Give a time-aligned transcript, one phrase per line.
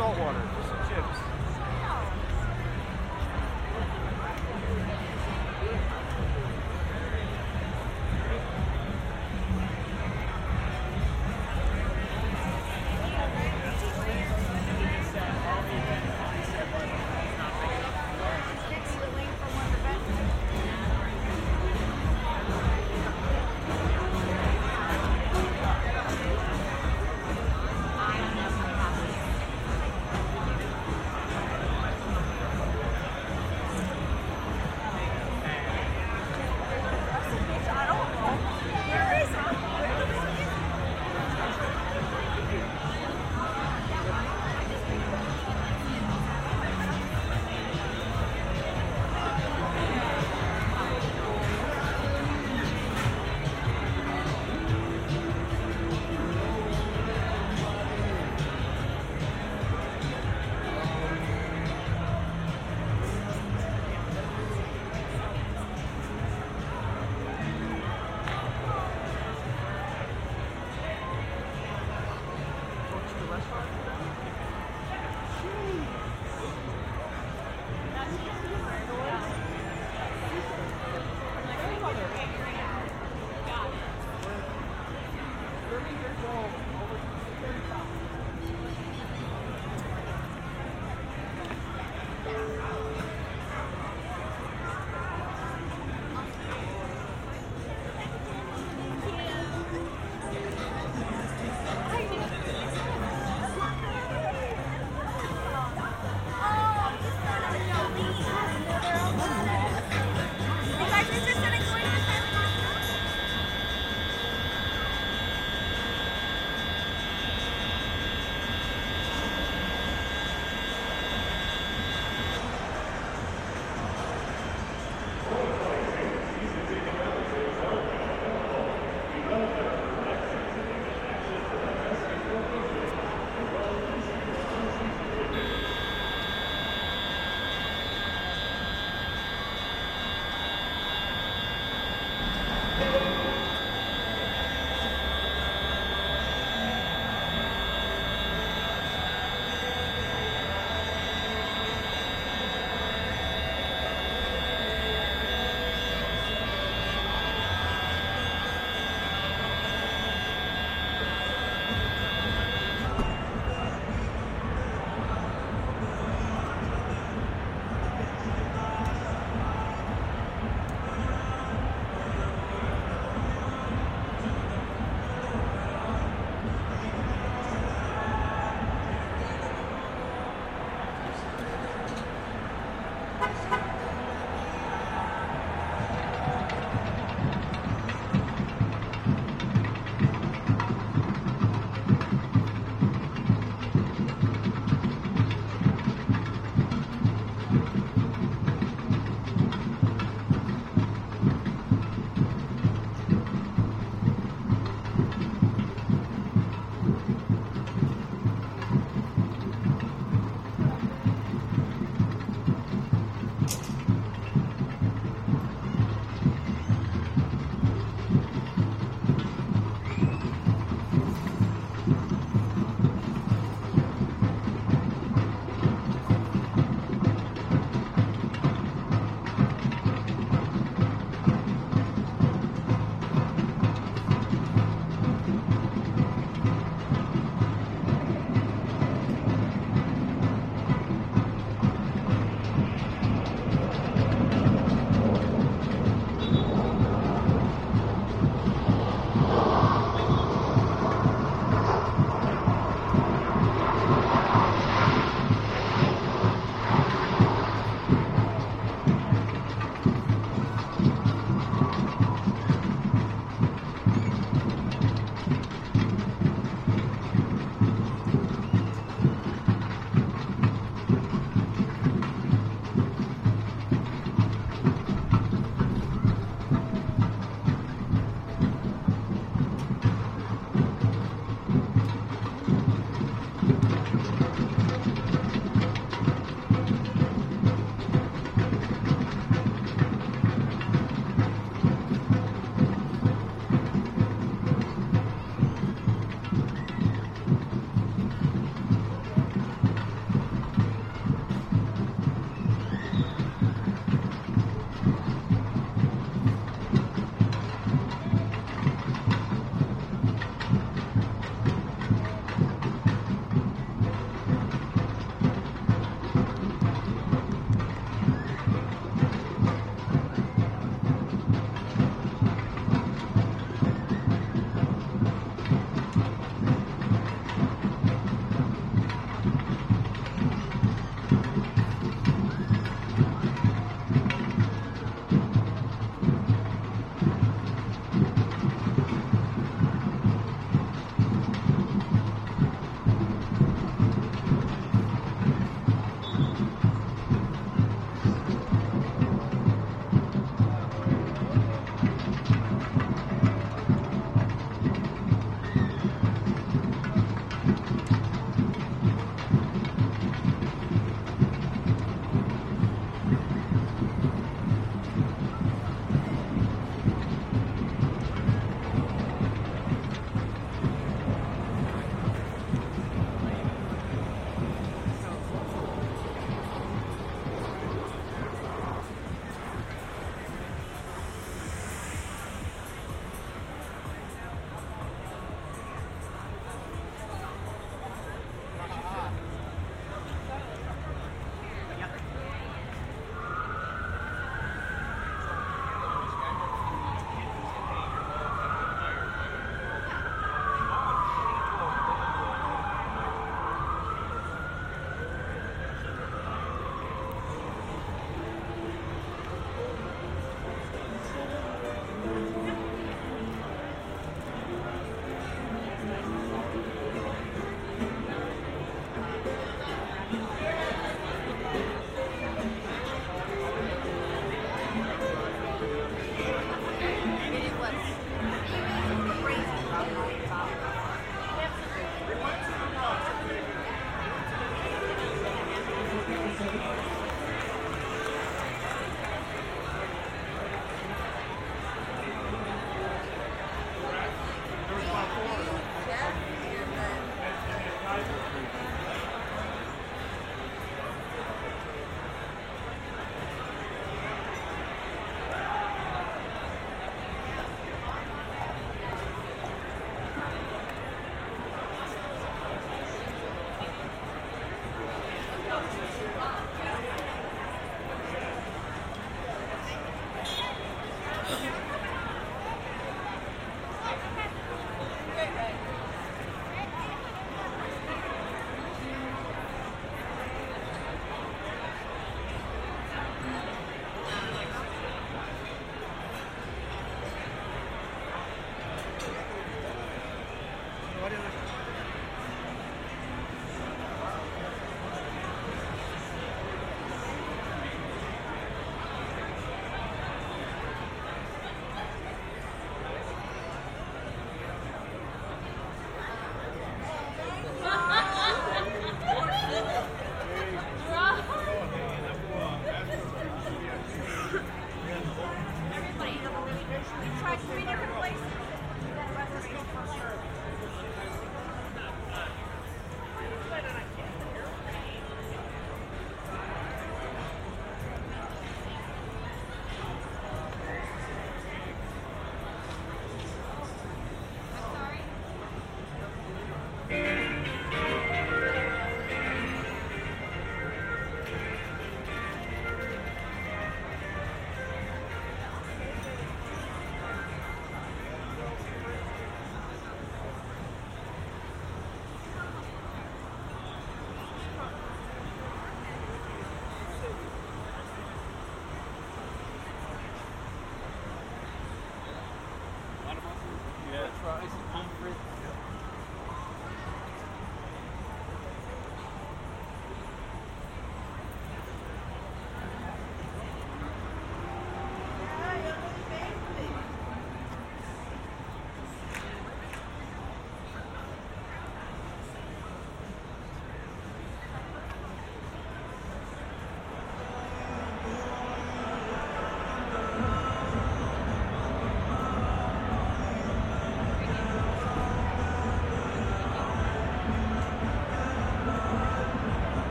[0.00, 0.39] salt water.